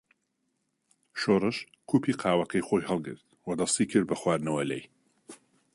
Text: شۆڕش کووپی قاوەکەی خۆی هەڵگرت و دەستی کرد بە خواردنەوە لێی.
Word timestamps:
شۆڕش 1.21 1.57
کووپی 1.89 2.13
قاوەکەی 2.21 2.65
خۆی 2.67 2.87
هەڵگرت 2.89 3.25
و 3.45 3.49
دەستی 3.59 3.89
کرد 3.91 4.07
بە 4.09 4.15
خواردنەوە 4.21 4.63
لێی. 4.69 4.83